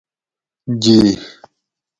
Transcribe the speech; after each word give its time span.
جی 0.81 0.99